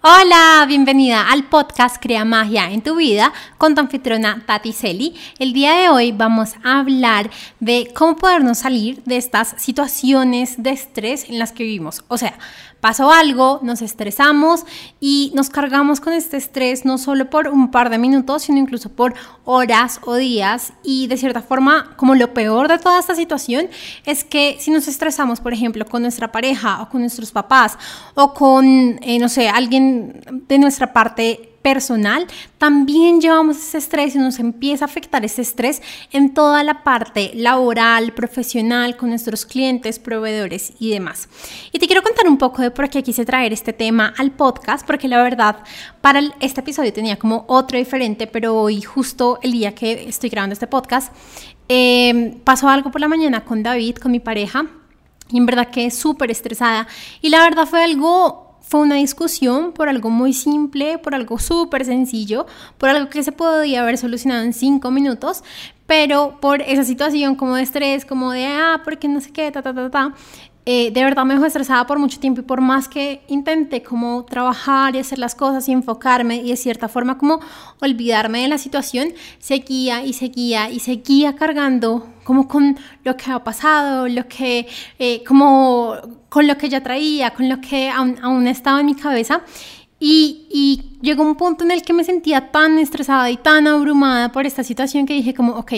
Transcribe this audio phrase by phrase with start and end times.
[0.00, 5.16] Hola, bienvenida al podcast Crea Magia en tu vida con tu anfitriona Tati Celi.
[5.40, 7.28] El día de hoy vamos a hablar
[7.58, 12.04] de cómo podernos salir de estas situaciones de estrés en las que vivimos.
[12.06, 12.38] O sea,
[12.80, 14.64] pasó algo, nos estresamos
[15.00, 18.90] y nos cargamos con este estrés no solo por un par de minutos, sino incluso
[18.90, 20.72] por horas o días.
[20.82, 23.68] Y de cierta forma, como lo peor de toda esta situación
[24.04, 27.76] es que si nos estresamos, por ejemplo, con nuestra pareja o con nuestros papás
[28.14, 32.26] o con, eh, no sé, alguien de nuestra parte personal,
[32.56, 37.32] también llevamos ese estrés y nos empieza a afectar ese estrés en toda la parte
[37.34, 41.28] laboral, profesional, con nuestros clientes, proveedores y demás.
[41.72, 44.86] Y te quiero contar un poco de por qué quise traer este tema al podcast,
[44.86, 45.64] porque la verdad,
[46.00, 50.52] para este episodio tenía como otro diferente, pero hoy justo el día que estoy grabando
[50.52, 51.12] este podcast,
[51.68, 54.66] eh, pasó algo por la mañana con David, con mi pareja,
[55.30, 56.88] y en verdad que súper estresada.
[57.20, 61.86] Y la verdad fue algo fue una discusión por algo muy simple, por algo súper
[61.86, 62.46] sencillo,
[62.76, 65.42] por algo que se podía haber solucionado en cinco minutos,
[65.86, 69.62] pero por esa situación como de estrés, como de, ah, porque no sé qué, ta,
[69.62, 70.14] ta, ta, ta,
[70.70, 74.26] eh, de verdad me dejó estresada por mucho tiempo y por más que intenté como
[74.26, 77.40] trabajar y hacer las cosas y enfocarme y de cierta forma como
[77.80, 83.42] olvidarme de la situación, seguía y seguía y seguía cargando como con lo que ha
[83.42, 84.66] pasado, lo que,
[84.98, 85.94] eh, como
[86.28, 89.40] con lo que ya traía, con lo que aún, aún estaba en mi cabeza.
[89.98, 94.30] Y, y, llegó un punto en el que me sentía tan estresada y tan abrumada
[94.30, 95.72] por esta situación que dije como, ok,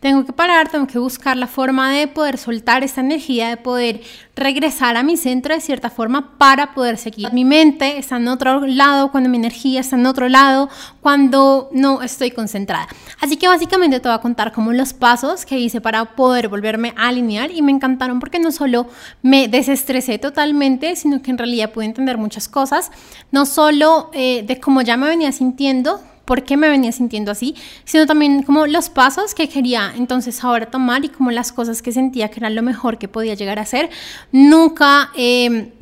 [0.00, 4.00] tengo que parar, tengo que buscar la forma de poder soltar esta energía, de poder
[4.36, 7.32] regresar a mi centro de cierta forma para poder seguir.
[7.32, 10.68] Mi mente está en otro lado, cuando mi energía está en otro lado,
[11.00, 12.86] cuando no estoy concentrada.
[13.20, 16.94] Así que básicamente te voy a contar como los pasos que hice para poder volverme
[16.96, 18.86] a alinear y me encantaron porque no solo
[19.22, 22.92] me desestresé totalmente, sino que en realidad pude entender muchas cosas,
[23.32, 27.54] no solo eh, de cómo ya me venía sintiendo, por qué me venía sintiendo así,
[27.86, 31.90] sino también como los pasos que quería entonces ahora tomar y como las cosas que
[31.90, 33.88] sentía que eran lo mejor que podía llegar a hacer.
[34.30, 35.10] Nunca...
[35.16, 35.72] Eh,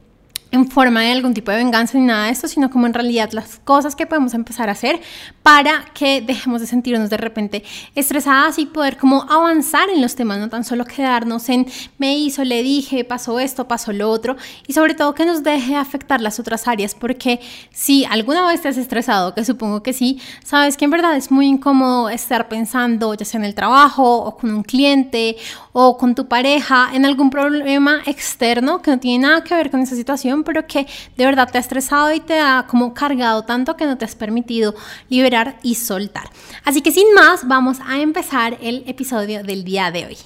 [0.52, 3.30] en forma de algún tipo de venganza ni nada de esto, sino como en realidad
[3.32, 5.00] las cosas que podemos empezar a hacer
[5.42, 7.64] para que dejemos de sentirnos de repente
[7.94, 11.66] estresadas y poder como avanzar en los temas, no tan solo quedarnos en
[11.98, 14.36] me hizo, le dije, pasó esto, pasó lo otro,
[14.66, 17.40] y sobre todo que nos deje afectar las otras áreas, porque
[17.72, 21.46] si alguna vez estás estresado, que supongo que sí, sabes que en verdad es muy
[21.46, 25.36] incómodo estar pensando, ya sea en el trabajo o con un cliente
[25.72, 29.80] o con tu pareja, en algún problema externo que no tiene nada que ver con
[29.80, 30.86] esa situación pero que
[31.16, 34.14] de verdad te ha estresado y te ha como cargado tanto que no te has
[34.14, 34.74] permitido
[35.08, 36.30] liberar y soltar.
[36.64, 40.18] Así que sin más, vamos a empezar el episodio del día de hoy.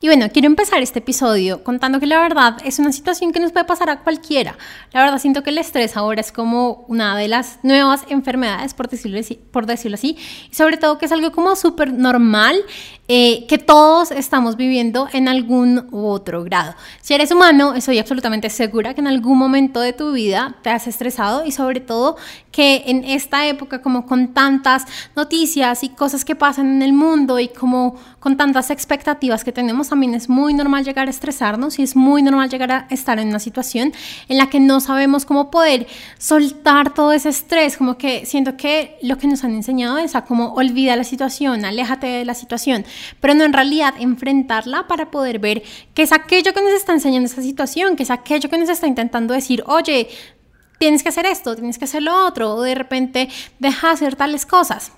[0.00, 3.50] Y bueno, quiero empezar este episodio contando que la verdad es una situación que nos
[3.50, 4.56] puede pasar a cualquiera.
[4.92, 8.88] La verdad siento que el estrés ahora es como una de las nuevas enfermedades, por
[8.88, 10.16] decirlo así, por decirlo así
[10.50, 12.56] y sobre todo que es algo como súper normal
[13.10, 16.74] eh, que todos estamos viviendo en algún u otro grado.
[17.00, 20.86] Si eres humano, estoy absolutamente segura que en algún momento de tu vida te has
[20.86, 22.16] estresado y sobre todo
[22.52, 24.84] que en esta época como con tantas
[25.16, 29.88] noticias y cosas que pasan en el mundo y como con tantas expectativas que tenemos,
[29.88, 33.28] también es muy normal llegar a estresarnos y es muy normal llegar a estar en
[33.28, 33.92] una situación
[34.28, 35.86] en la que no sabemos cómo poder
[36.18, 40.26] soltar todo ese estrés, como que siento que lo que nos han enseñado es a
[40.26, 42.84] como olvida la situación, aléjate de la situación
[43.20, 45.62] pero no en realidad enfrentarla para poder ver
[45.94, 48.86] qué es aquello que nos está enseñando esa situación, qué es aquello que nos está
[48.86, 50.08] intentando decir, oye,
[50.78, 54.16] tienes que hacer esto, tienes que hacer lo otro, o de repente deja de hacer
[54.16, 54.92] tales cosas.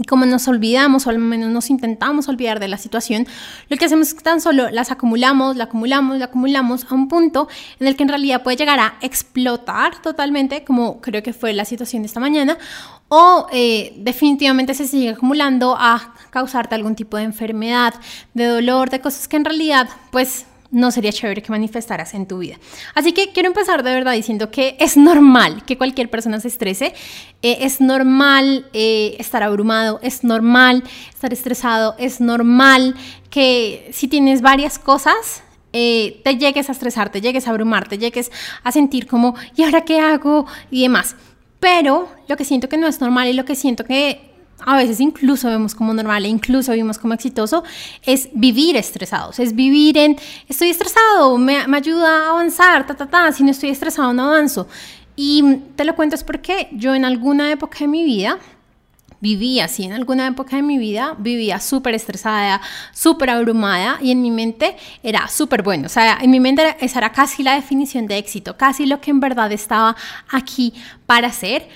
[0.00, 3.26] Y como nos olvidamos, o al menos nos intentamos olvidar de la situación,
[3.68, 7.48] lo que hacemos es tan solo las acumulamos, la acumulamos, la acumulamos a un punto
[7.80, 11.64] en el que en realidad puede llegar a explotar totalmente, como creo que fue la
[11.64, 12.58] situación de esta mañana,
[13.08, 17.94] o eh, definitivamente se sigue acumulando a causarte algún tipo de enfermedad,
[18.34, 22.38] de dolor, de cosas que en realidad pues no sería chévere que manifestaras en tu
[22.38, 22.56] vida.
[22.94, 26.92] Así que quiero empezar de verdad diciendo que es normal que cualquier persona se estrese,
[27.40, 32.94] eh, es normal eh, estar abrumado, es normal estar estresado, es normal
[33.30, 38.32] que si tienes varias cosas, te llegues a estresar, te llegues a abrumar, te llegues
[38.64, 40.46] a sentir como, ¿y ahora qué hago?
[40.70, 41.14] y demás.
[41.60, 44.28] Pero lo que siento que no es normal y lo que siento que
[44.64, 47.62] a veces incluso vemos como normal e incluso vemos como exitoso,
[48.04, 50.16] es vivir estresados, es vivir en,
[50.48, 54.24] estoy estresado, me, me ayuda a avanzar, ta, ta, ta, si no estoy estresado no
[54.24, 54.68] avanzo.
[55.14, 55.42] Y
[55.74, 58.38] te lo cuento es porque yo en alguna época de mi vida
[59.20, 59.84] vivía así.
[59.84, 62.60] En alguna época de mi vida vivía súper estresada,
[62.92, 65.86] súper abrumada y en mi mente era súper bueno.
[65.86, 69.10] O sea, en mi mente esa era casi la definición de éxito, casi lo que
[69.10, 69.96] en verdad estaba
[70.30, 70.74] aquí
[71.06, 71.68] para hacer.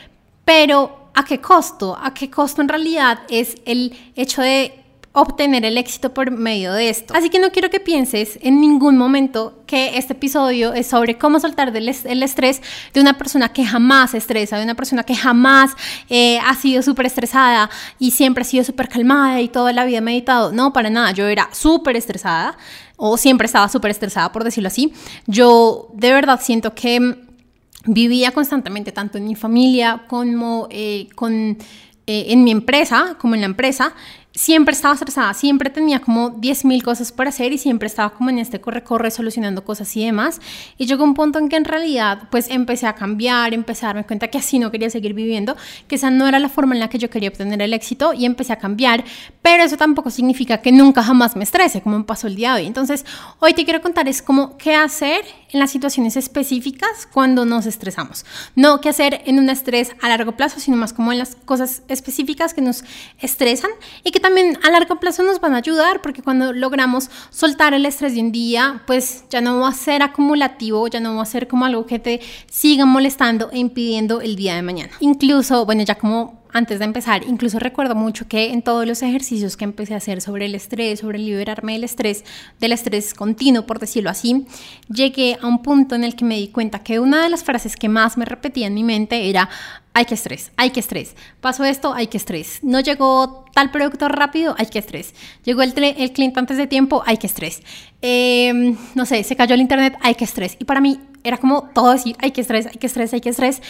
[0.45, 1.97] Pero ¿a qué costo?
[2.01, 4.82] ¿A qué costo en realidad es el hecho de
[5.15, 7.15] obtener el éxito por medio de esto.
[7.15, 11.39] Así que no quiero que pienses en ningún momento que este episodio es sobre cómo
[11.39, 12.63] soltar el estrés
[12.95, 15.73] de una persona que jamás estresa, de una persona que jamás
[16.09, 17.69] eh, ha sido súper estresada
[17.99, 20.51] y siempre ha sido súper calmada y toda la vida meditado.
[20.51, 22.57] No, para nada, yo era súper estresada
[22.97, 24.95] o siempre estaba súper estresada, por decirlo así.
[25.27, 27.19] Yo de verdad siento que
[27.85, 31.59] vivía constantemente, tanto en mi familia como eh, con,
[32.07, 33.95] eh, en mi empresa, como en la empresa,
[34.35, 38.39] siempre estaba estresada, siempre tenía como 10.000 cosas por hacer y siempre estaba como en
[38.39, 40.41] este corre-corre solucionando cosas y demás.
[40.79, 44.05] Y llegó un punto en que en realidad pues empecé a cambiar, empecé a darme
[44.05, 45.57] cuenta que así no quería seguir viviendo,
[45.89, 48.25] que esa no era la forma en la que yo quería obtener el éxito y
[48.25, 49.05] empecé a cambiar,
[49.43, 52.63] pero eso tampoco significa que nunca jamás me estrese, como me pasó el día de
[52.63, 52.67] hoy.
[52.67, 53.05] Entonces,
[53.39, 58.25] hoy te quiero contar es como qué hacer en las situaciones específicas cuando nos estresamos.
[58.57, 61.83] No qué hacer en un estrés a largo plazo, sino más como en las cosas
[61.89, 62.85] específicas que nos
[63.21, 63.71] estresan
[64.03, 67.85] y que también a largo plazo nos van a ayudar porque cuando logramos soltar el
[67.85, 71.27] estrés de un día, pues ya no va a ser acumulativo, ya no va a
[71.27, 72.21] ser como algo que te
[72.51, 74.93] siga molestando e impidiendo el día de mañana.
[75.01, 79.57] Incluso, bueno, ya como antes de empezar, incluso recuerdo mucho que en todos los ejercicios
[79.57, 82.25] que empecé a hacer sobre el estrés, sobre liberarme del estrés,
[82.61, 84.47] del estrés continuo, por decirlo así,
[84.89, 87.77] llegué a un punto en el que me di cuenta que una de las frases
[87.77, 89.49] que más me repetía en mi mente era,
[89.95, 94.09] hay que estrés, hay que estrés, pasó esto, hay que estrés, no llegó tal producto
[94.09, 95.15] rápido, hay que estrés,
[95.45, 97.63] llegó el, el cliente antes de tiempo, hay que estrés,
[98.01, 100.57] em, no sé, se cayó el internet, hay que estrés.
[100.59, 103.31] Y para mí era como todo decir, hay que estrés, hay que estrés, hay que
[103.31, 103.63] estrés.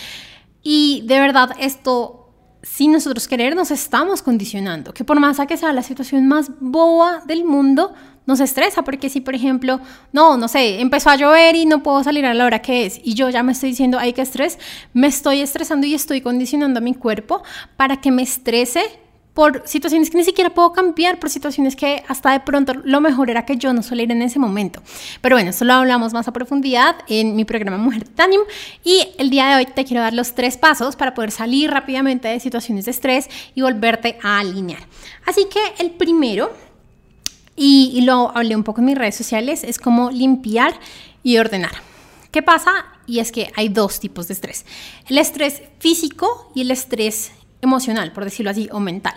[0.63, 2.22] Y de verdad esto
[2.63, 7.23] sin nosotros querer nos estamos condicionando, que por más que sea la situación más boba
[7.27, 7.93] del mundo,
[8.25, 9.81] nos estresa, porque si por ejemplo,
[10.13, 13.01] no, no sé, empezó a llover y no puedo salir a la hora que es
[13.03, 14.59] y yo ya me estoy diciendo, hay que estrés,
[14.93, 17.43] me estoy estresando y estoy condicionando a mi cuerpo
[17.77, 18.83] para que me estrese
[19.35, 23.31] por situaciones que ni siquiera puedo cambiar, por situaciones que hasta de pronto lo mejor
[23.31, 24.83] era que yo no saliera en ese momento.
[25.21, 28.43] Pero bueno, eso lo hablamos más a profundidad en mi programa Mujer Titanium
[28.85, 32.29] y el día de hoy te quiero dar los tres pasos para poder salir rápidamente
[32.29, 34.87] de situaciones de estrés y volverte a alinear.
[35.25, 36.53] Así que el primero,
[37.57, 40.75] y, y lo hablé un poco en mis redes sociales, es como limpiar
[41.23, 41.73] y ordenar.
[42.31, 42.71] ¿Qué pasa?
[43.07, 44.65] Y es que hay dos tipos de estrés.
[45.07, 47.33] El estrés físico y el estrés
[47.63, 49.15] emocional, por decirlo así, o mental.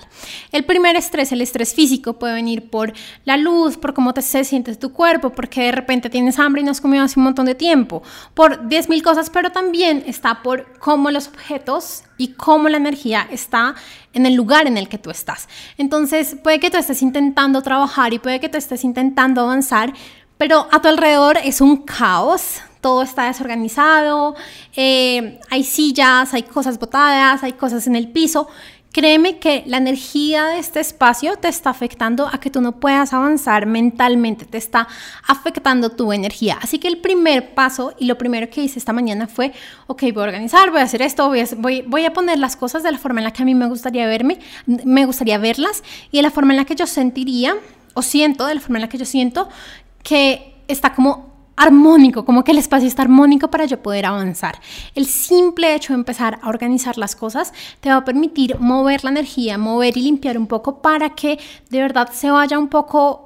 [0.51, 2.93] El primer estrés, el estrés físico, puede venir por
[3.25, 6.71] la luz, por cómo te sientes tu cuerpo, porque de repente tienes hambre y no
[6.71, 8.03] has comido hace un montón de tiempo,
[8.35, 13.73] por 10.000 cosas, pero también está por cómo los objetos y cómo la energía está
[14.13, 15.49] en el lugar en el que tú estás.
[15.77, 19.91] Entonces, puede que tú estés intentando trabajar y puede que tú estés intentando avanzar,
[20.37, 24.35] pero a tu alrededor es un caos todo está desorganizado,
[24.75, 28.47] eh, hay sillas, hay cosas botadas, hay cosas en el piso.
[28.91, 33.11] Créeme que la energía de este espacio te está afectando a que tú no puedas
[33.11, 34.87] avanzar mentalmente, te está
[35.27, 36.59] afectando tu energía.
[36.61, 39.51] Así que el primer paso y lo primero que hice esta mañana fue,
[39.87, 42.55] ok, voy a organizar, voy a hacer esto, voy a, voy, voy a poner las
[42.55, 44.37] cosas de la forma en la que a mí me gustaría verme,
[44.67, 47.57] me gustaría verlas y de la forma en la que yo sentiría
[47.95, 49.49] o siento, de la forma en la que yo siento
[50.03, 54.59] que está como armónico, como que el espacio está armónico para yo poder avanzar.
[54.93, 59.11] El simple hecho de empezar a organizar las cosas te va a permitir mover la
[59.11, 61.39] energía, mover y limpiar un poco para que
[61.69, 63.25] de verdad se vaya un poco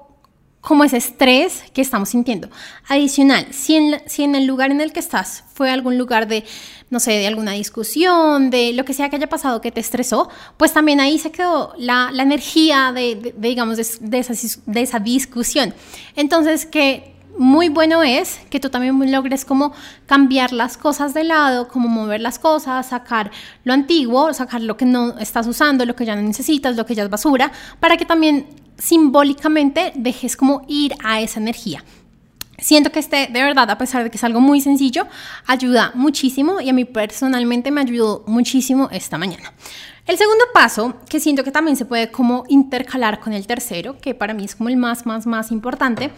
[0.61, 2.49] como ese estrés que estamos sintiendo.
[2.89, 6.43] Adicional, si en, si en el lugar en el que estás fue algún lugar de,
[6.89, 10.29] no sé, de alguna discusión, de lo que sea que haya pasado que te estresó,
[10.57, 14.33] pues también ahí se quedó la, la energía de, de, digamos, de, de, esa,
[14.65, 15.73] de esa discusión.
[16.15, 19.73] Entonces, que muy bueno es que tú también logres como
[20.05, 23.31] cambiar las cosas de lado, como mover las cosas, sacar
[23.63, 26.95] lo antiguo, sacar lo que no estás usando, lo que ya no necesitas, lo que
[26.95, 28.45] ya es basura, para que también
[28.77, 31.83] simbólicamente dejes como ir a esa energía.
[32.57, 35.07] Siento que este, de verdad, a pesar de que es algo muy sencillo,
[35.47, 39.53] ayuda muchísimo y a mí personalmente me ayudó muchísimo esta mañana.
[40.09, 44.15] El segundo paso, que siento que también se puede como intercalar con el tercero, que
[44.15, 46.09] para mí es como el más, más, más importante,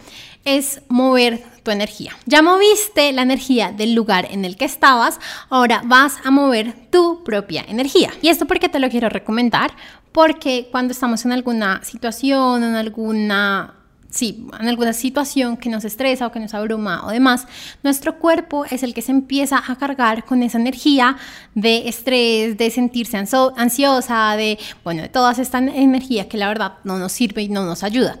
[0.46, 2.12] es mover tu energía.
[2.24, 5.20] Ya moviste la energía del lugar en el que estabas,
[5.50, 8.08] ahora vas a mover tu propia energía.
[8.22, 9.72] Y esto porque te lo quiero recomendar,
[10.10, 13.74] porque cuando estamos en alguna situación, en alguna
[14.12, 17.46] sí, en alguna situación que nos estresa o que nos abruma o demás,
[17.82, 21.16] nuestro cuerpo es el que se empieza a cargar con esa energía
[21.54, 26.98] de estrés, de sentirse ansiosa, de, bueno, de toda esta energía que la verdad no
[26.98, 28.18] nos sirve y no nos ayuda.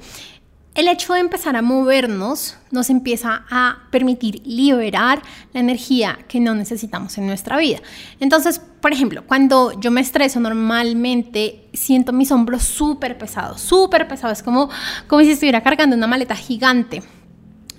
[0.74, 5.20] El hecho de empezar a movernos nos empieza a permitir liberar
[5.52, 7.80] la energía que no necesitamos en nuestra vida.
[8.20, 14.38] Entonces, por ejemplo, cuando yo me estreso normalmente siento mis hombros súper pesados, súper pesados,
[14.38, 14.70] es como,
[15.08, 17.02] como si estuviera cargando una maleta gigante.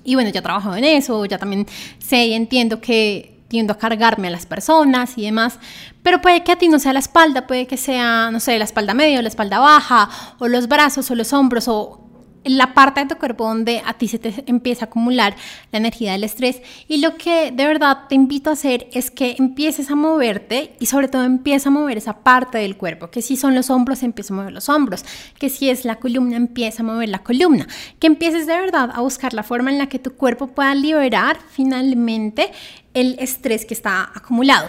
[0.03, 1.65] Y bueno, ya he trabajado en eso, ya también
[1.97, 5.59] sé y entiendo que tiendo a cargarme a las personas y demás,
[6.03, 8.65] pero puede que a ti no sea la espalda, puede que sea, no sé, la
[8.65, 10.09] espalda media o la espalda baja,
[10.39, 12.02] o los brazos o los hombros, o
[12.43, 15.35] la parte de tu cuerpo donde a ti se te empieza a acumular
[15.71, 16.61] la energía del estrés.
[16.87, 20.87] Y lo que de verdad te invito a hacer es que empieces a moverte y
[20.87, 23.09] sobre todo empieza a mover esa parte del cuerpo.
[23.09, 25.05] Que si son los hombros, empieza a mover los hombros.
[25.39, 27.67] Que si es la columna, empieza a mover la columna.
[27.99, 31.37] Que empieces de verdad a buscar la forma en la que tu cuerpo pueda liberar
[31.51, 32.51] finalmente
[32.93, 34.67] el estrés que está acumulado.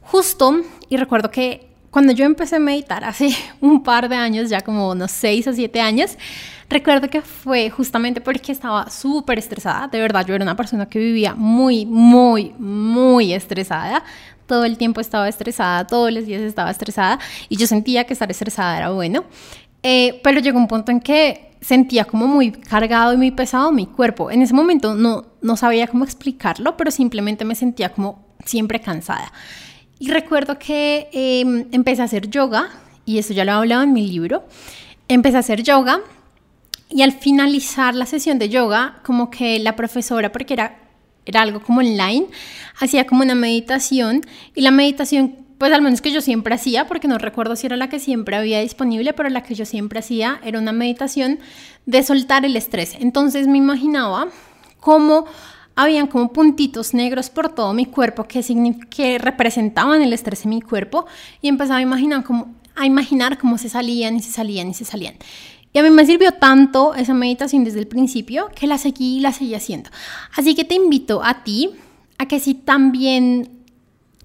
[0.00, 3.30] Justo, y recuerdo que cuando yo empecé a meditar hace
[3.62, 6.18] un par de años, ya como unos 6 o 7 años,
[6.68, 9.88] recuerdo que fue justamente porque estaba súper estresada.
[9.88, 14.04] De verdad, yo era una persona que vivía muy, muy, muy estresada.
[14.44, 18.30] Todo el tiempo estaba estresada, todos los días estaba estresada y yo sentía que estar
[18.30, 19.24] estresada era bueno.
[19.82, 23.86] Eh, pero llegó un punto en que sentía como muy cargado y muy pesado mi
[23.86, 24.30] cuerpo.
[24.30, 29.32] En ese momento no, no sabía cómo explicarlo, pero simplemente me sentía como siempre cansada.
[29.98, 32.68] Y recuerdo que em, empecé a hacer yoga,
[33.06, 34.44] y eso ya lo he hablado en mi libro.
[35.08, 36.00] Empecé a hacer yoga
[36.88, 40.78] y al finalizar la sesión de yoga, como que la profesora, porque era,
[41.24, 42.26] era algo como online,
[42.78, 44.22] hacía como una meditación
[44.54, 47.76] y la meditación, pues al menos que yo siempre hacía, porque no recuerdo si era
[47.76, 51.38] la que siempre había disponible, pero la que yo siempre hacía era una meditación
[51.86, 52.96] de soltar el estrés.
[53.00, 54.28] Entonces me imaginaba
[54.78, 55.26] cómo
[55.76, 61.06] habían como puntitos negros por todo mi cuerpo que, representaban el estrés en mi cuerpo
[61.42, 64.86] y empezaba a imaginar, cómo, a imaginar cómo se salían y se salían y se
[64.86, 65.14] salían.
[65.72, 69.20] Y a mí me sirvió tanto esa meditación desde el principio que la seguí y
[69.20, 69.90] la seguí haciendo.
[70.34, 71.70] Así que te invito a ti
[72.16, 73.55] a que si también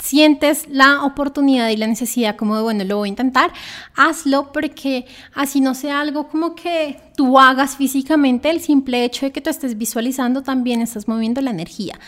[0.01, 3.53] sientes la oportunidad y la necesidad como de, bueno, lo voy a intentar,
[3.96, 9.31] hazlo porque así no sea algo como que tú hagas físicamente, el simple hecho de
[9.31, 12.00] que tú estés visualizando también estás moviendo la energía.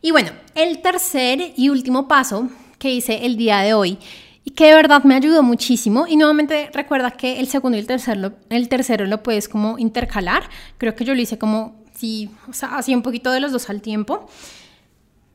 [0.01, 3.97] Y bueno, el tercer y último paso que hice el día de hoy
[4.43, 6.05] y que de verdad me ayudó muchísimo.
[6.07, 10.47] Y nuevamente recuerda que el segundo y el tercero, el tercero lo puedes como intercalar.
[10.77, 13.67] Creo que yo lo hice como, sí, o sea, así un poquito de los dos
[13.69, 14.29] al tiempo.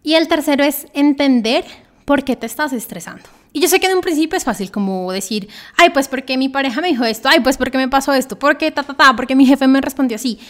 [0.04, 1.64] Y el tercero es entender
[2.10, 3.22] por qué te estás estresando.
[3.52, 6.48] Y yo sé que en un principio es fácil como decir, ay, pues porque mi
[6.48, 9.36] pareja me dijo esto, ay, pues porque me pasó esto, porque ta, ta, ta, porque
[9.36, 10.40] mi jefe me respondió así.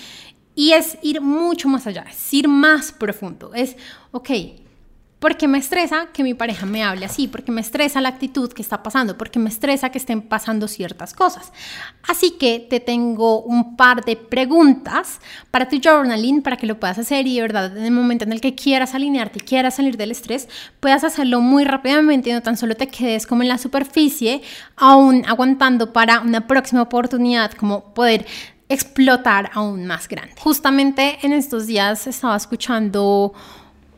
[0.55, 3.53] Y es ir mucho más allá, es ir más profundo.
[3.53, 3.77] Es,
[4.11, 4.31] ok,
[5.21, 7.29] ¿por qué me estresa que mi pareja me hable así?
[7.29, 9.17] ¿Por qué me estresa la actitud que está pasando?
[9.17, 11.53] ¿Por qué me estresa que estén pasando ciertas cosas?
[12.09, 16.99] Así que te tengo un par de preguntas para tu journaling para que lo puedas
[16.99, 19.99] hacer y de verdad en el momento en el que quieras alinearte y quieras salir
[19.99, 20.49] del estrés,
[20.81, 24.41] puedas hacerlo muy rápidamente y no tan solo te quedes como en la superficie,
[24.77, 28.27] aún aguantando para una próxima oportunidad, como poder
[28.71, 30.35] explotar aún más grande.
[30.39, 33.35] Justamente en estos días estaba escuchando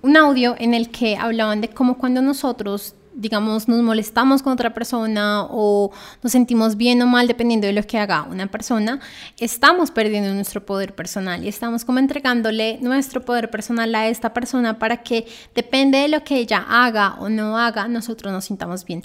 [0.02, 4.74] un audio en el que hablaban de cómo cuando nosotros digamos, nos molestamos con otra
[4.74, 5.90] persona o
[6.22, 9.00] nos sentimos bien o mal dependiendo de lo que haga una persona,
[9.38, 14.78] estamos perdiendo nuestro poder personal y estamos como entregándole nuestro poder personal a esta persona
[14.78, 19.02] para que depende de lo que ella haga o no haga, nosotros nos sintamos bien.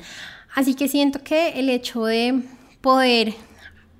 [0.56, 2.42] Así que siento que el hecho de
[2.82, 3.34] poder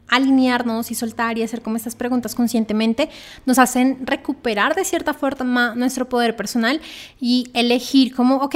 [0.08, 3.10] alinearnos y soltar y hacer como estas preguntas conscientemente
[3.46, 6.82] nos hacen recuperar de cierta forma nuestro poder personal
[7.20, 8.56] y elegir como, ok,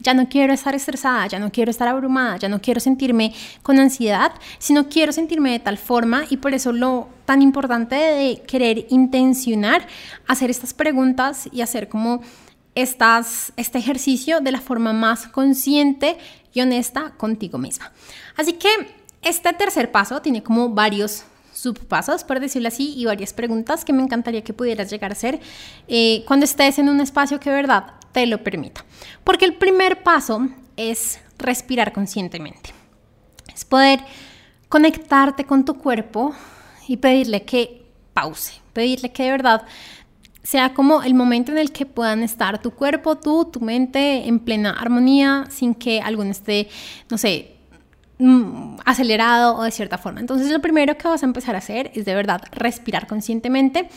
[0.00, 3.78] ya no quiero estar estresada, ya no quiero estar abrumada, ya no quiero sentirme con
[3.78, 8.86] ansiedad, sino quiero sentirme de tal forma y por eso lo tan importante de querer
[8.88, 9.86] intencionar
[10.26, 12.22] hacer estas preguntas y hacer como
[12.74, 16.16] estas, este ejercicio de la forma más consciente
[16.54, 17.92] y honesta contigo misma.
[18.36, 18.68] Así que
[19.22, 24.02] este tercer paso tiene como varios subpasos, por decirlo así, y varias preguntas que me
[24.02, 25.40] encantaría que pudieras llegar a hacer
[25.88, 28.84] eh, cuando estés en un espacio que de verdad te lo permita.
[29.24, 32.70] Porque el primer paso es respirar conscientemente.
[33.54, 34.00] Es poder
[34.68, 36.34] conectarte con tu cuerpo
[36.88, 39.66] y pedirle que pause, pedirle que de verdad
[40.42, 44.38] sea como el momento en el que puedan estar tu cuerpo, tú, tu mente en
[44.40, 46.68] plena armonía, sin que alguno esté,
[47.10, 47.59] no sé,
[48.22, 50.20] Mm, acelerado o de cierta forma.
[50.20, 53.88] Entonces lo primero que vas a empezar a hacer es de verdad respirar conscientemente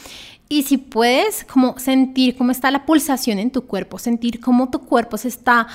[0.47, 4.79] y si puedes como sentir cómo está la pulsación en tu cuerpo, sentir cómo tu
[4.85, 5.67] cuerpo se está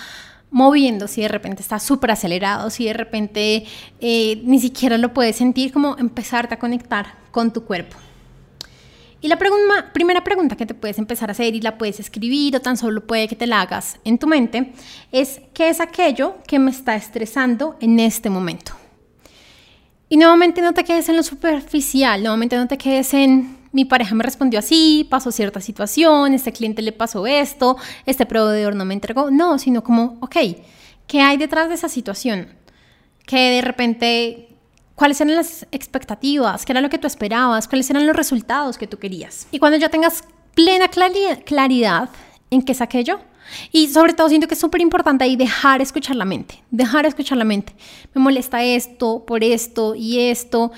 [0.51, 3.67] moviendo, si de repente está súper acelerado, si de repente
[4.01, 7.99] eh, ni siquiera lo puedes sentir, como empezarte a conectar con tu cuerpo.
[9.21, 12.61] Y la primera pregunta que te puedes empezar a hacer y la puedes escribir o
[12.61, 14.73] tan solo puede que te la hagas en tu mente
[15.11, 18.73] es ¿qué es aquello que me está estresando en este momento?
[20.09, 24.15] Y nuevamente no te quedes en lo superficial, nuevamente no te quedes en mi pareja
[24.15, 27.77] me respondió así, pasó cierta situación, este cliente le pasó esto,
[28.07, 30.37] este proveedor no me entregó, no, sino como, ok,
[31.07, 32.49] ¿qué hay detrás de esa situación?
[33.27, 34.48] Que de repente
[34.99, 38.89] cuáles eran las expectativas, qué era lo que tú esperabas, cuáles eran los resultados que
[38.89, 39.47] tú querías.
[39.53, 40.25] Y cuando ya tengas
[40.57, 42.11] plena claridad
[42.51, 43.21] en qué es aquello,
[43.71, 47.39] y sobre todo siento que es súper importante ahí dejar escuchar la mente, dejar escuchar
[47.39, 47.73] la mente.
[48.13, 50.73] Me molesta esto, por esto y esto.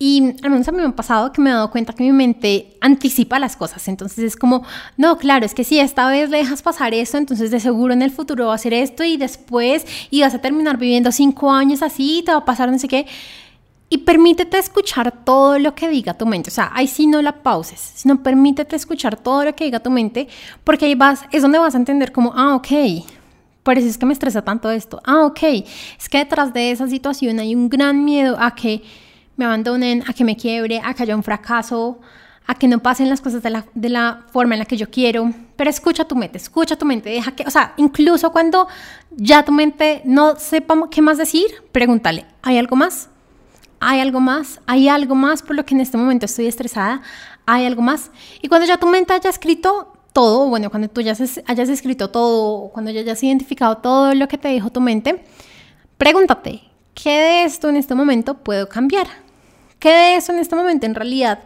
[0.00, 2.10] Y al menos a mí me ha pasado que me he dado cuenta que mi
[2.10, 3.86] mente anticipa las cosas.
[3.86, 4.64] Entonces es como,
[4.96, 8.02] no, claro, es que si esta vez le dejas pasar esto, entonces de seguro en
[8.02, 11.82] el futuro va a ser esto y después y vas a terminar viviendo cinco años
[11.82, 13.06] así y te va a pasar no sé qué.
[13.92, 16.48] Y permítete escuchar todo lo que diga tu mente.
[16.48, 19.90] O sea, ahí sí no la pauses, sino permítete escuchar todo lo que diga tu
[19.90, 20.28] mente,
[20.62, 22.68] porque ahí vas, es donde vas a entender como, ah, ok,
[23.64, 25.02] por eso es que me estresa tanto esto.
[25.04, 25.42] Ah, ok,
[25.98, 28.82] es que detrás de esa situación hay un gran miedo a que
[29.36, 31.98] me abandonen, a que me quiebre, a que haya un fracaso,
[32.46, 34.88] a que no pasen las cosas de la, de la forma en la que yo
[34.88, 35.32] quiero.
[35.56, 38.68] Pero escucha tu mente, escucha tu mente, deja que, o sea, incluso cuando
[39.10, 43.10] ya tu mente no sepa qué más decir, pregúntale, ¿hay algo más?
[43.80, 47.00] Hay algo más, hay algo más por lo que en este momento estoy estresada,
[47.46, 48.10] hay algo más.
[48.42, 51.12] Y cuando ya tu mente haya escrito todo, bueno, cuando tú ya
[51.46, 55.24] hayas escrito todo, cuando ya hayas identificado todo lo que te dijo tu mente,
[55.96, 56.62] pregúntate,
[56.94, 59.06] ¿qué de esto en este momento puedo cambiar?
[59.78, 61.40] ¿Qué de eso en este momento en realidad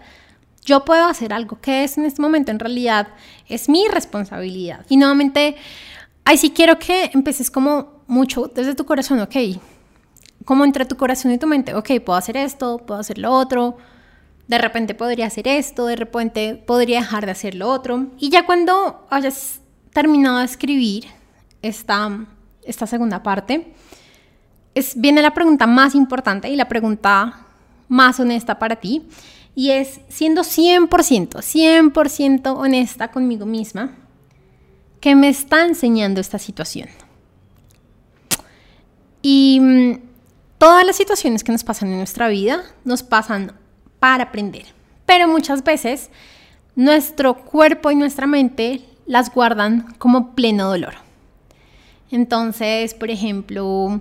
[0.65, 1.61] yo puedo hacer algo?
[1.61, 3.09] ¿Qué de eso en este momento en realidad
[3.49, 4.85] es mi responsabilidad?
[4.89, 5.55] Y nuevamente,
[6.25, 9.37] ahí sí quiero que empeces como mucho desde tu corazón, ok,
[10.45, 13.77] como entre tu corazón y tu mente, ok, puedo hacer esto, puedo hacer lo otro,
[14.47, 18.07] de repente podría hacer esto, de repente podría dejar de hacer lo otro.
[18.19, 19.61] Y ya cuando hayas
[19.93, 21.07] terminado de escribir
[21.63, 22.27] esta,
[22.63, 23.73] esta segunda parte,
[24.75, 27.47] es, viene la pregunta más importante y la pregunta
[27.89, 29.07] más honesta para ti.
[29.55, 33.93] Y es siendo 100%, 100% honesta conmigo misma,
[35.01, 36.89] ¿qué me está enseñando esta situación?
[39.23, 40.14] Y mm,
[40.65, 43.53] todas las situaciones que nos pasan en nuestra vida nos pasan
[43.99, 44.65] para aprender.
[45.05, 46.09] Pero muchas veces
[46.75, 50.95] nuestro cuerpo y nuestra mente las guardan como pleno dolor.
[52.11, 54.01] Entonces, por ejemplo,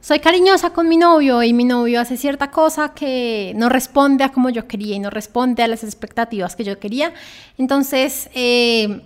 [0.00, 4.32] soy cariñosa con mi novio y mi novio hace cierta cosa que no responde a
[4.32, 7.14] como yo quería y no responde a las expectativas que yo quería.
[7.56, 9.00] Entonces, eh,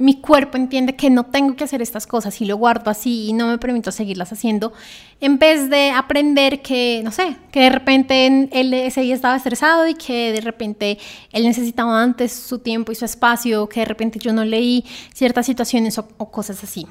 [0.00, 3.32] mi cuerpo entiende que no tengo que hacer estas cosas y lo guardo así y
[3.34, 4.72] no me permito seguirlas haciendo,
[5.20, 9.86] en vez de aprender que, no sé, que de repente él ese día estaba estresado
[9.86, 10.98] y que de repente
[11.32, 15.44] él necesitaba antes su tiempo y su espacio, que de repente yo no leí ciertas
[15.44, 16.86] situaciones o, cosas así.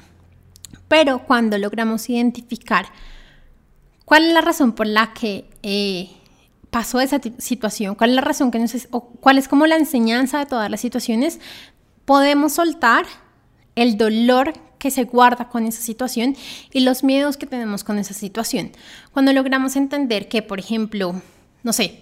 [0.86, 2.86] Pero cuando logramos identificar
[4.10, 6.10] ¿Cuál es la razón por la que eh,
[6.70, 7.94] pasó esa situación?
[7.94, 10.80] ¿Cuál es la razón que nos o cuál es como la enseñanza de todas las
[10.80, 11.38] situaciones?
[12.04, 13.06] Podemos soltar
[13.74, 16.36] el dolor que se guarda con esa situación
[16.72, 18.72] y los miedos que tenemos con esa situación.
[19.12, 21.14] Cuando logramos entender que, por ejemplo,
[21.62, 22.00] no sé,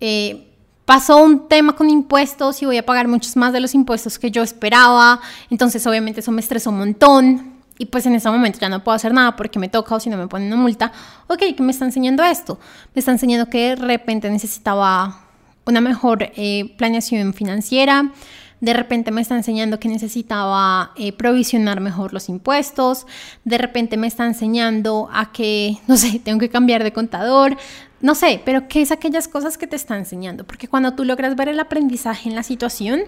[0.00, 0.52] eh,
[0.84, 4.30] pasó un tema con impuestos y voy a pagar muchos más de los impuestos que
[4.30, 8.68] yo esperaba, entonces obviamente eso me estresó un montón, y pues en ese momento ya
[8.68, 10.92] no puedo hacer nada porque me toca o si no me ponen una multa.
[11.28, 12.58] Ok, ¿qué me está enseñando esto?
[12.94, 15.20] Me está enseñando que de repente necesitaba
[15.64, 18.12] una mejor eh, planeación financiera,
[18.60, 23.06] de repente me está enseñando que necesitaba eh, provisionar mejor los impuestos,
[23.44, 27.56] de repente me está enseñando a que, no sé, tengo que cambiar de contador,
[28.00, 30.44] no sé, pero ¿qué es aquellas cosas que te está enseñando?
[30.44, 33.00] Porque cuando tú logras ver el aprendizaje en la situación,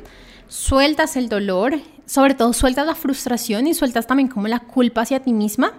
[0.48, 5.20] sueltas el dolor, sobre todo sueltas la frustración y sueltas también como la culpa hacia
[5.20, 5.74] ti misma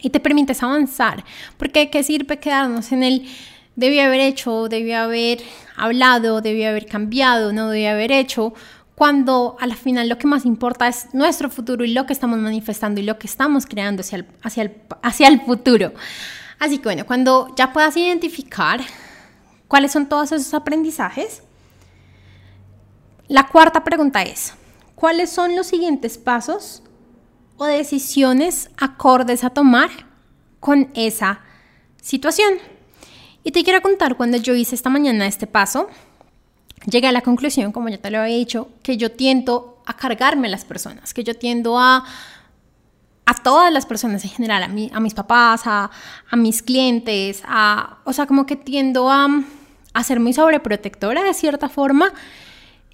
[0.00, 1.24] y te permites avanzar.
[1.58, 3.28] Porque ¿qué sirve quedarnos en el
[3.76, 5.40] debí haber hecho, debí haber
[5.76, 8.54] hablado, debí haber cambiado, no debí haber hecho?
[9.02, 13.00] Cuando al final lo que más importa es nuestro futuro y lo que estamos manifestando
[13.00, 15.92] y lo que estamos creando hacia el, hacia el, hacia el futuro.
[16.60, 18.80] Así que bueno, cuando ya puedas identificar
[19.66, 21.42] cuáles son todos esos aprendizajes,
[23.26, 24.54] la cuarta pregunta es,
[24.94, 26.84] ¿cuáles son los siguientes pasos
[27.56, 29.90] o decisiones acordes a tomar
[30.60, 31.40] con esa
[32.00, 32.52] situación?
[33.42, 35.88] Y te quiero contar cuando yo hice esta mañana este paso,
[36.86, 40.48] llegué a la conclusión, como ya te lo había dicho, que yo tiendo a cargarme
[40.48, 42.04] a las personas, que yo tiendo a
[43.24, 45.90] a todas las personas en general, a, a mis papás, a,
[46.28, 49.28] a, mis clientes, a, o sea, como que tiendo a,
[49.94, 52.12] a ser muy sobreprotectora de cierta forma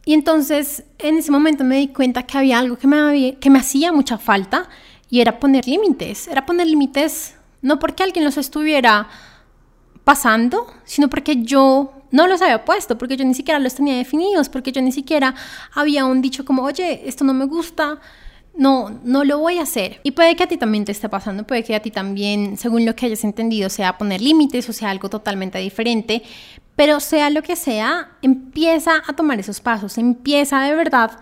[0.08, 3.58] y entonces en ese momento me di cuenta que había algo que me, que me
[3.58, 4.66] hacía mucha falta
[5.10, 6.28] y era poner límites.
[6.28, 9.08] Era poner límites no porque alguien los estuviera
[10.04, 14.48] pasando, sino porque yo no los había puesto, porque yo ni siquiera los tenía definidos,
[14.48, 15.34] porque yo ni siquiera
[15.74, 18.00] había un dicho como, oye, esto no me gusta,
[18.56, 20.00] no, no lo voy a hacer.
[20.02, 22.84] Y puede que a ti también te esté pasando, puede que a ti también, según
[22.84, 26.22] lo que hayas entendido, sea poner límites o sea algo totalmente diferente,
[26.74, 31.18] pero sea lo que sea, empieza a tomar esos pasos, empieza de verdad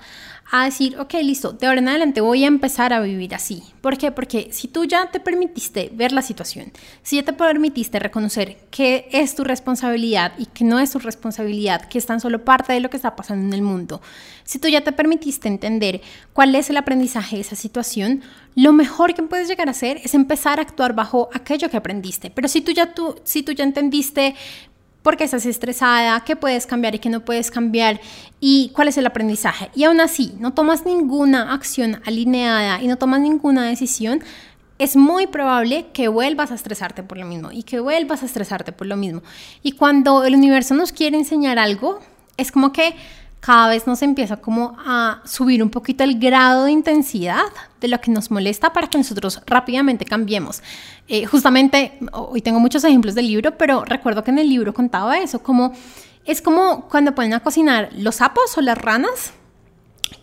[0.50, 3.64] a decir, ok, listo, de ahora en adelante voy a empezar a vivir así.
[3.80, 4.12] ¿Por qué?
[4.12, 9.08] Porque si tú ya te permitiste ver la situación, si ya te permitiste reconocer que
[9.10, 12.80] es tu responsabilidad y que no es tu responsabilidad, que es tan solo parte de
[12.80, 14.00] lo que está pasando en el mundo,
[14.44, 16.00] si tú ya te permitiste entender
[16.32, 18.22] cuál es el aprendizaje de esa situación,
[18.54, 22.30] lo mejor que puedes llegar a hacer es empezar a actuar bajo aquello que aprendiste.
[22.30, 24.36] Pero si tú ya, tú, si tú ya entendiste
[25.06, 28.00] por qué estás estresada, qué puedes cambiar y qué no puedes cambiar
[28.40, 29.70] y cuál es el aprendizaje.
[29.72, 34.24] Y aún así, no tomas ninguna acción alineada y no tomas ninguna decisión,
[34.80, 38.72] es muy probable que vuelvas a estresarte por lo mismo y que vuelvas a estresarte
[38.72, 39.22] por lo mismo.
[39.62, 42.00] Y cuando el universo nos quiere enseñar algo,
[42.36, 42.96] es como que
[43.46, 47.44] cada vez nos empieza como a subir un poquito el grado de intensidad
[47.80, 50.64] de lo que nos molesta para que nosotros rápidamente cambiemos.
[51.06, 55.18] Eh, justamente, hoy tengo muchos ejemplos del libro, pero recuerdo que en el libro contaba
[55.18, 55.72] eso, como
[56.24, 59.32] es como cuando ponen a cocinar los sapos o las ranas,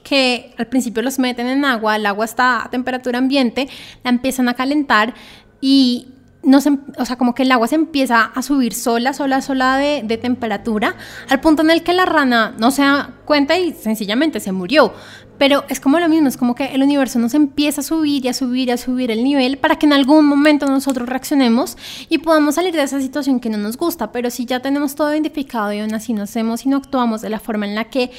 [0.04, 3.70] que al principio los meten en agua, el agua está a temperatura ambiente,
[4.04, 5.14] la empiezan a calentar
[5.62, 6.10] y
[6.44, 6.60] no
[6.98, 10.18] o sea, como que el agua se empieza a subir sola, sola, sola de, de,
[10.18, 10.96] temperatura,
[11.30, 14.94] al punto en el que la rana no se da cuenta y sencillamente se murió.
[15.38, 18.28] Pero es como lo mismo, es como que el universo nos empieza a subir y
[18.28, 21.76] a subir y a subir el nivel para que en algún momento nosotros reaccionemos
[22.08, 24.12] y podamos salir de esa situación que no nos gusta.
[24.12, 27.30] Pero si ya tenemos todo identificado y aún así no hacemos y no actuamos de
[27.30, 28.12] la forma en la que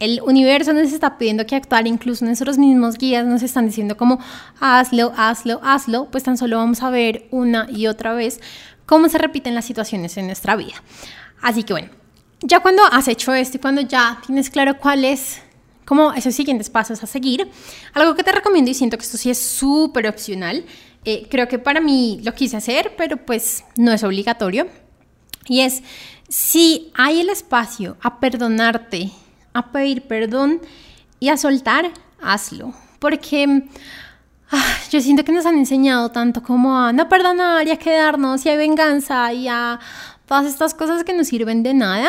[0.00, 4.18] el universo nos está pidiendo que actuar, incluso nuestros mismos guías nos están diciendo como
[4.58, 8.40] hazlo, hazlo, hazlo, pues tan solo vamos a ver una y otra vez
[8.86, 10.74] cómo se repiten las situaciones en nuestra vida.
[11.42, 11.90] Así que bueno,
[12.40, 15.42] ya cuando has hecho esto y cuando ya tienes claro cuál es
[15.84, 17.50] como esos siguientes pasos a seguir,
[17.92, 20.64] algo que te recomiendo y siento que esto sí es súper opcional,
[21.04, 24.68] eh, creo que para mí lo quise hacer, pero pues no es obligatorio,
[25.46, 25.82] y es
[26.28, 29.10] si hay el espacio a perdonarte,
[29.52, 30.60] a pedir perdón
[31.18, 33.64] y a soltar, hazlo, porque...
[34.52, 38.44] Ah, yo siento que nos han enseñado tanto como a no perdonar y a quedarnos
[38.44, 39.78] y a venganza y a
[40.30, 42.08] todas estas cosas que no sirven de nada,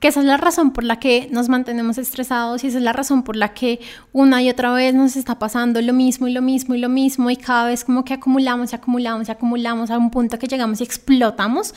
[0.00, 2.92] que esa es la razón por la que nos mantenemos estresados y esa es la
[2.92, 3.80] razón por la que
[4.12, 7.30] una y otra vez nos está pasando lo mismo y lo mismo y lo mismo
[7.30, 10.80] y cada vez como que acumulamos y acumulamos y acumulamos a un punto que llegamos
[10.80, 11.74] y explotamos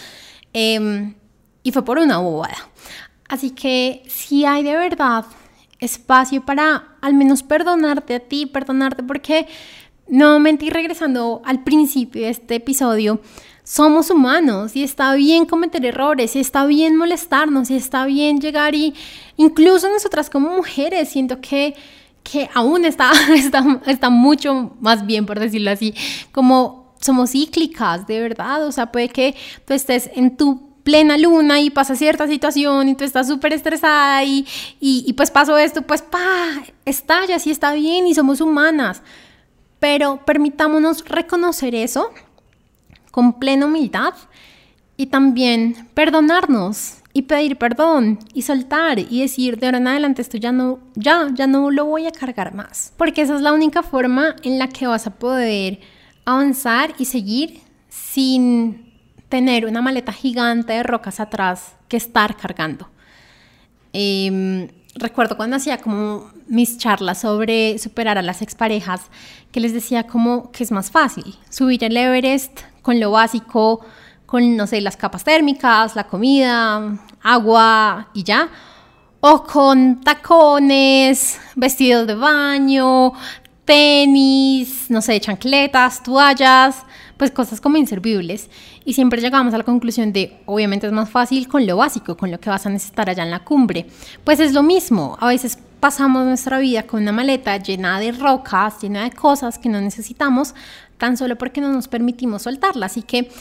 [0.54, 1.14] em,
[1.62, 2.58] y fue por una bobada.
[3.34, 5.26] Así que si hay de verdad
[5.80, 9.48] espacio para al menos perdonarte a ti, perdonarte porque
[10.08, 13.22] nuevamente y regresando al principio de este episodio,
[13.64, 18.76] somos humanos y está bien cometer errores y está bien molestarnos y está bien llegar
[18.76, 18.94] y
[19.38, 21.74] incluso nosotras como mujeres siento que,
[22.22, 25.96] que aún está, está, está mucho más bien por decirlo así,
[26.32, 29.34] como somos cíclicas de verdad, o sea, puede que
[29.66, 34.24] tú estés en tu plena luna y pasa cierta situación y tú estás súper estresada
[34.24, 34.46] y,
[34.80, 39.02] y, y, pues pasó esto, pues pa, estalla, sí está bien y somos humanas.
[39.80, 42.10] Pero permitámonos reconocer eso
[43.12, 44.14] con plena humildad
[44.98, 50.38] y también perdonarnos y pedir perdón y soltar y decir de ahora en adelante esto
[50.38, 53.84] ya no ya ya no lo voy a cargar más porque esa es la única
[53.84, 55.80] forma en la que vas a poder
[56.26, 58.93] avanzar y seguir sin
[59.34, 62.88] tener una maleta gigante de rocas atrás que estar cargando
[63.92, 69.02] em, recuerdo cuando hacía como mis charlas sobre superar a las exparejas
[69.52, 73.80] que les decía como que es más fácil subir el Everest con lo básico,
[74.28, 78.50] con, no sé, las capas térmicas, la comida, agua y ya.
[79.20, 83.14] O con tacones, vestidos de baño,
[83.66, 86.84] tenis, no sé, chancletas, toallas,
[87.24, 88.50] pues cosas como inservibles.
[88.84, 92.32] Y siempre llegamos a la conclusión de, obviamente es más fácil con lo básico, con
[92.32, 93.86] lo que vas a necesitar allá en la cumbre.
[94.26, 98.82] Pues es lo mismo, a veces pasamos nuestra vida con una maleta llena de rocas,
[98.82, 100.54] llena de cosas que no necesitamos,
[100.98, 102.88] tan solo porque no nos permitimos soltarla.
[102.88, 103.32] Así que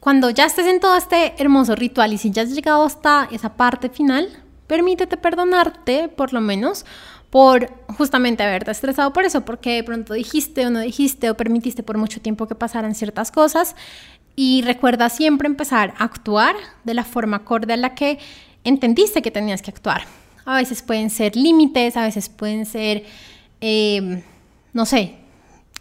[0.00, 3.54] cuando ya estés en todo este hermoso ritual y si ya has llegado hasta esa
[3.54, 4.28] parte final,
[4.66, 6.84] permítete perdonarte, por lo menos,
[7.30, 11.82] por justamente haberte estresado por eso, porque de pronto dijiste o no dijiste o permitiste
[11.82, 13.76] por mucho tiempo que pasaran ciertas cosas.
[14.36, 18.18] Y recuerda siempre empezar a actuar de la forma acorde a la que
[18.64, 20.02] entendiste que tenías que actuar.
[20.44, 23.04] A veces pueden ser límites, a veces pueden ser,
[23.60, 24.22] eh,
[24.72, 25.16] no sé,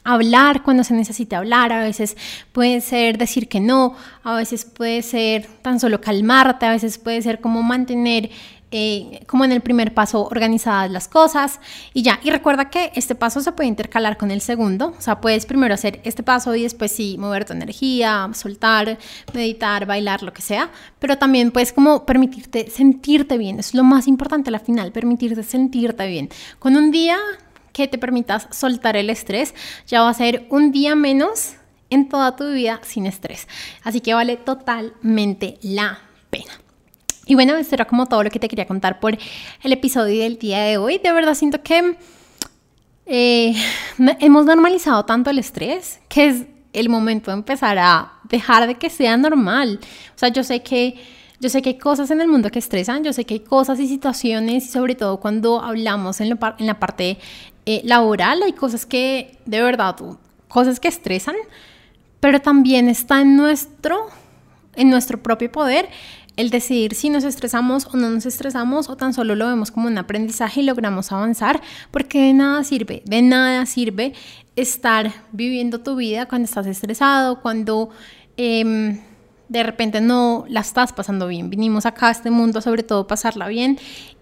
[0.03, 2.17] hablar cuando se necesite hablar, a veces
[2.51, 7.21] puede ser decir que no, a veces puede ser tan solo calmarte, a veces puede
[7.21, 8.29] ser como mantener
[8.71, 11.59] eh, como en el primer paso organizadas las cosas
[11.93, 12.19] y ya.
[12.23, 15.73] Y recuerda que este paso se puede intercalar con el segundo, o sea, puedes primero
[15.73, 18.99] hacer este paso y después sí mover tu energía, soltar,
[19.33, 24.07] meditar, bailar, lo que sea, pero también puedes como permitirte sentirte bien, es lo más
[24.07, 26.29] importante al final, permitirte sentirte bien.
[26.59, 27.17] Con un día
[27.73, 29.55] que te permitas soltar el estrés,
[29.87, 31.53] ya va a ser un día menos
[31.89, 33.47] en toda tu vida sin estrés.
[33.83, 36.51] Así que vale totalmente la pena.
[37.29, 40.39] Y bueno, esto era como todo lo que te quería contar por el episodio del
[40.39, 40.97] día de hoy.
[40.97, 41.95] De verdad siento que
[43.05, 43.53] eh,
[44.19, 48.89] hemos normalizado tanto el estrés que es el momento de empezar a dejar de que
[48.89, 49.79] sea normal.
[50.15, 50.95] O sea, yo sé que
[51.39, 53.79] yo sé que hay cosas en el mundo que estresan, yo sé que hay cosas
[53.79, 57.19] y situaciones, y sobre todo cuando hablamos en, en la parte
[57.67, 59.95] eh, laboral, hay cosas que, de verdad,
[60.47, 61.35] cosas que estresan,
[62.19, 64.07] pero también está en nuestro,
[64.75, 65.87] en nuestro propio poder
[66.39, 69.87] el decidir si nos estresamos o no nos estresamos o tan solo lo vemos como
[69.87, 74.13] un aprendizaje y logramos avanzar, porque de nada sirve, de nada sirve
[74.55, 77.89] estar viviendo tu vida cuando estás estresado, cuando...
[78.37, 79.01] Em,
[79.49, 81.49] de repente no la estás pasando bien.
[81.49, 83.79] Vinimos acá a este mundo sobre todo pasarla bien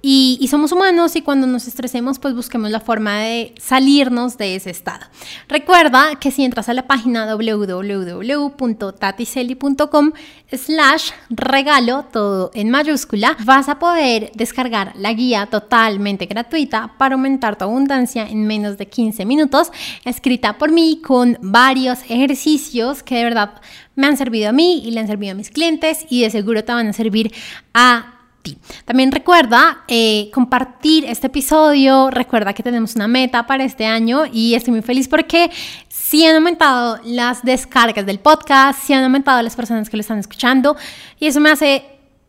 [0.09, 4.69] y, somos humanos y cuando nos estresemos pues busquemos la forma de salirnos de ese
[4.69, 5.05] estado.
[5.49, 10.13] Recuerda que si entras a la página www.tatiseli.com
[10.49, 17.57] slash regalo, todo en mayúscula, vas a poder descargar la guía totalmente gratuita para aumentar
[17.57, 19.73] tu abundancia en menos de 15 minutos,
[20.05, 23.55] escrita por mí con varios ejercicios que de verdad
[23.95, 26.63] me han servido a mí y le han servido a mis clientes y de seguro
[26.63, 27.33] te van a servir
[27.73, 28.13] a
[28.47, 28.57] ti.
[28.85, 34.55] También recuerda eh, compartir este episodio, recuerda que tenemos una meta para este año y
[34.55, 35.49] estoy muy feliz porque
[35.89, 40.19] sí han aumentado las descargas del podcast, sí han aumentado las personas que lo están
[40.19, 40.77] escuchando
[41.19, 41.83] y eso me hace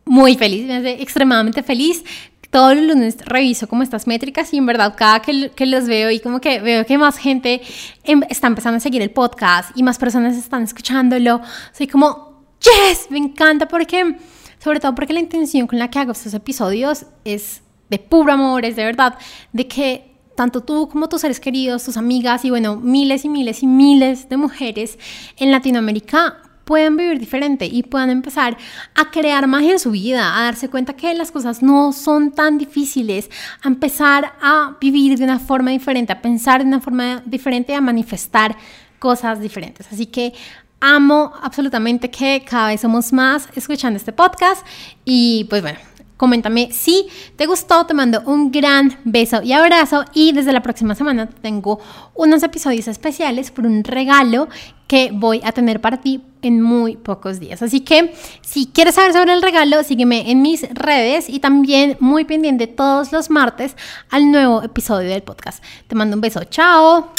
[0.05, 2.03] muy feliz, me hace extremadamente feliz
[2.49, 6.09] todos los lunes reviso como estas métricas y en verdad cada que, que los veo
[6.09, 7.61] y como que veo que más gente
[8.03, 13.07] em, está empezando a seguir el podcast y más personas están escuchándolo, soy como, yes,
[13.11, 14.17] me encanta porque,
[14.59, 18.65] sobre todo porque la intención con la que hago estos episodios es de puro amor,
[18.65, 19.17] es de verdad,
[19.51, 23.63] de que tanto tú como tus seres queridos, tus amigas y bueno, miles y miles
[23.63, 24.97] y miles de mujeres
[25.37, 28.55] en Latinoamérica pueden vivir diferente y puedan empezar
[28.93, 32.59] a crear magia en su vida, a darse cuenta que las cosas no son tan
[32.59, 33.29] difíciles,
[33.63, 37.81] a empezar a vivir de una forma diferente, a pensar de una forma diferente, a
[37.81, 38.55] manifestar
[38.99, 39.91] cosas diferentes.
[39.91, 40.33] Así que
[40.79, 44.65] amo absolutamente que cada vez somos más escuchando este podcast
[45.05, 45.79] y pues bueno,
[46.19, 50.93] Coméntame si te gustó, te mando un gran beso y abrazo y desde la próxima
[50.93, 51.79] semana tengo
[52.13, 54.49] unos episodios especiales por un regalo
[54.85, 57.61] que voy a tener para ti en muy pocos días.
[57.61, 62.25] Así que si quieres saber sobre el regalo, sígueme en mis redes y también muy
[62.25, 63.77] pendiente todos los martes
[64.09, 65.63] al nuevo episodio del podcast.
[65.87, 67.13] Te mando un beso, chao.